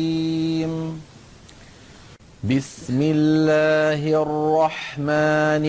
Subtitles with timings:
[2.43, 5.65] بسم الله الرحمن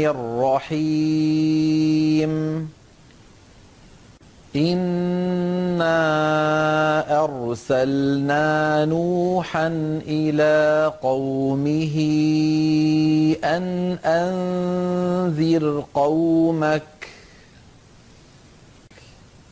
[0.75, 2.33] الرحيم.
[4.57, 6.01] إنا
[7.25, 9.69] أرسلنا نوحا
[10.07, 11.97] إلى قومه
[13.45, 13.65] أن
[14.05, 17.00] أنذر قومك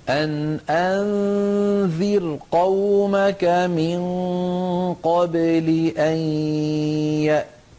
[0.09, 4.01] أن أنذر قومك من
[5.03, 6.17] قبل أن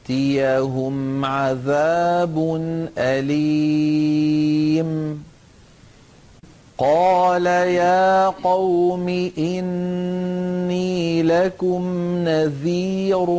[0.10, 2.62] يأتيهم عذاب
[2.98, 4.90] أليم.
[6.78, 11.84] قال يا قوم إني لكم
[12.24, 13.30] نذير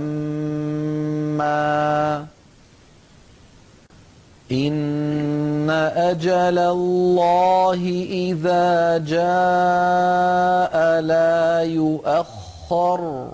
[4.53, 13.29] إن أجل الله إذا جاء لا يؤخر.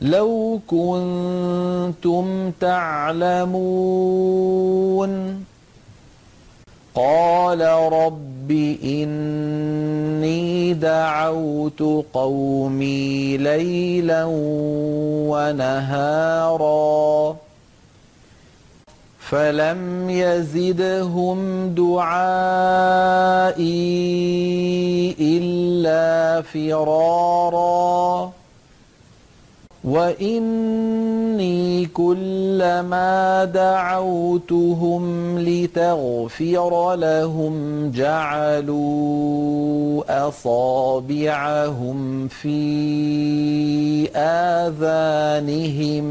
[0.00, 3.50] لو كنتم تعلمون.
[6.94, 7.60] قال
[7.92, 8.50] رب
[8.84, 14.24] إني دعوت قومي ليلا
[15.28, 17.36] ونهارا.
[19.30, 22.10] فلم يزدهم دعائي
[25.20, 28.32] إلا فرارا
[29.84, 35.04] وإني كلما دعوتهم
[35.38, 37.54] لتغفر لهم
[37.90, 46.10] جعلوا أصابعهم في آذانهم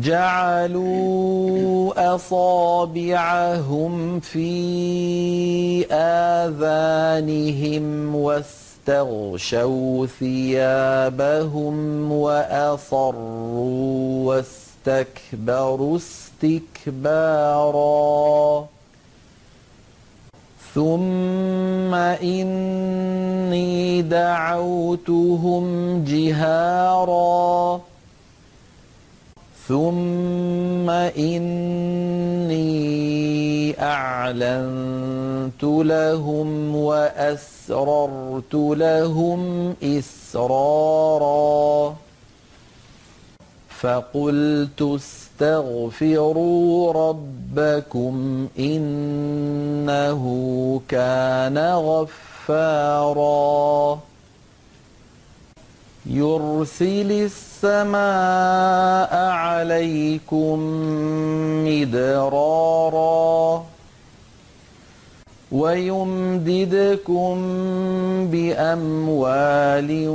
[0.00, 14.44] جعلوا أصابعهم في آذانهم واستغشوا ثيابهم وأصروا
[14.86, 15.98] واستكبروا
[16.44, 18.66] استكبارا.
[20.74, 25.64] ثم إني دعوتهم
[26.04, 27.80] جهاراً.
[29.68, 32.56] ثم إني
[33.82, 41.36] أعلنت لهم وأسررت لهم إسرارا
[43.68, 50.22] فقلت استغفروا ربكم إنه
[50.88, 51.58] كان
[52.48, 54.00] غفارا
[56.10, 57.30] يرسل
[57.62, 60.58] السماء عليكم
[61.66, 63.64] مدرارا
[65.52, 67.36] ويمددكم
[68.30, 70.06] بأموال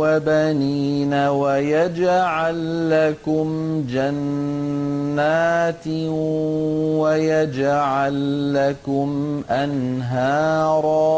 [0.00, 3.48] وبنين ويجعل لكم
[3.88, 5.86] جنات
[6.98, 11.08] ويجعل لكم أنهاراً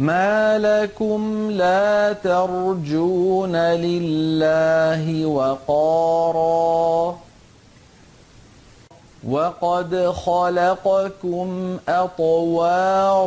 [0.00, 7.16] ما لكم لا ترجون لله وقارا
[9.28, 13.24] وقد خلقكم أطوارا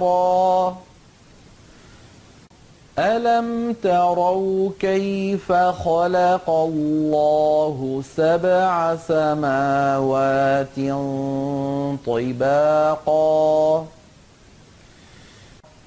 [3.00, 10.76] ألم تروا كيف خلق الله سبع سماوات
[12.06, 13.86] طباقا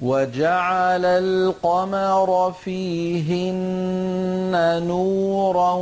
[0.03, 5.75] وجعل القمر فيهن نورا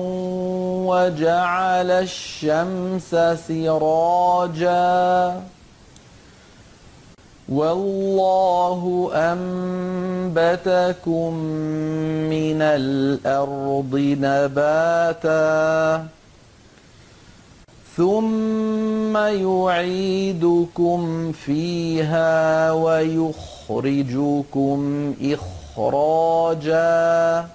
[0.87, 3.17] وجعل الشمس
[3.49, 5.41] سراجا.
[7.49, 11.35] والله أنبتكم
[12.31, 16.07] من الأرض نباتا.
[17.97, 25.15] ثم يعيدكم فيها ويخرجكم يخرجكم
[25.77, 27.49] إخراجا.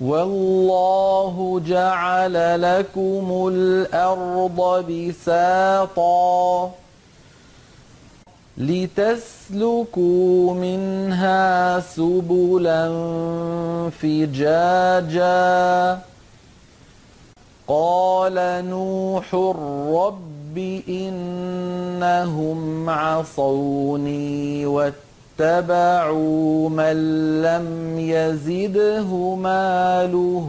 [0.00, 6.72] والله جعل لكم الأرض بساطا
[8.58, 12.88] لتسلكوا منها سبلا
[14.02, 15.98] فجاجا.
[17.68, 20.58] قال نوح رب
[21.96, 26.96] إنهم عصوني واتبعوا من
[27.42, 30.48] لم يزده ماله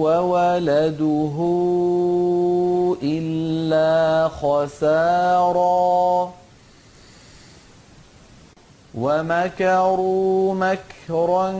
[0.00, 1.36] وولده
[3.02, 6.30] إلا خسارا.
[8.94, 11.52] ومكروا مكرا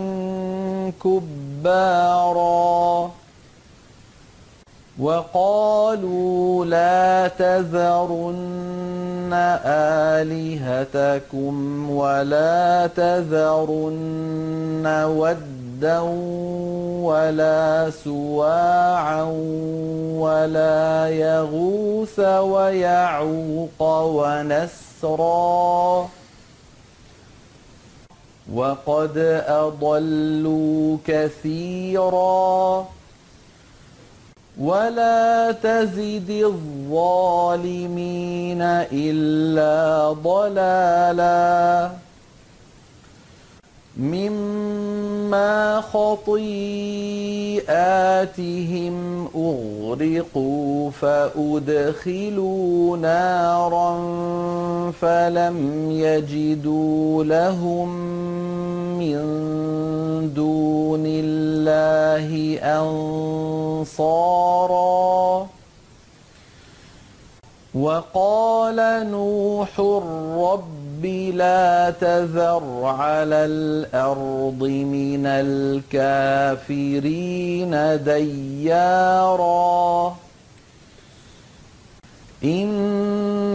[1.04, 3.10] كبارا.
[5.00, 9.30] وقالوا لا تذرن
[10.16, 16.00] آلهتكم ولا تذرن ودا
[17.02, 19.22] ولا سواعا
[20.16, 23.82] ولا يغوث ويعوق
[25.02, 26.08] ونسرا.
[28.54, 32.86] وقد أضلوا كثيرا.
[34.60, 36.30] ولا تزد
[36.90, 38.62] الظالمين
[38.92, 41.90] إلا ضلالا
[43.96, 46.46] مما خطيئاتهم
[49.36, 53.96] أغرقوا فأدخلوا نارا
[55.00, 58.16] فلم يجدوا لهم
[58.98, 62.58] من دون الله
[63.92, 65.46] أنصارا.
[67.74, 69.80] وقال نوح
[70.38, 77.70] رب لا تذر على الأرض من الكافرين
[78.04, 80.16] ديارا.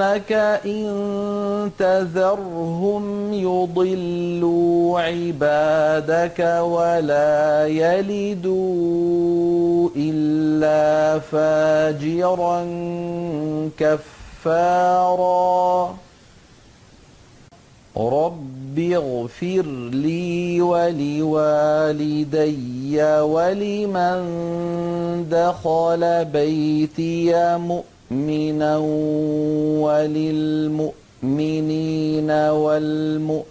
[0.02, 0.32] إنك
[0.66, 9.10] إن تذرهم يضلوا عبادك ولا يلدوا
[9.96, 12.66] إلا فاجرا
[13.80, 15.96] كفارا.
[17.98, 22.52] رب اغفر لي ولوالدي
[23.22, 24.22] ولمن
[25.32, 27.91] دخل بيتي مؤمنا
[31.22, 33.42] وللمؤمنين والمؤمنات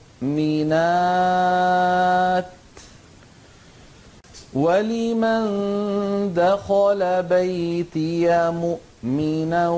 [4.55, 9.69] ولمن دخل بيتي مؤمنا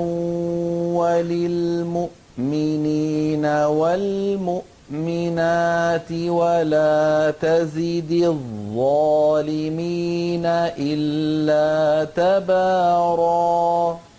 [0.99, 2.05] وللمؤمنين
[3.79, 4.61] والمؤمنات
[6.11, 9.65] ولا تزد الظالمين
[10.77, 14.12] إلا تباراً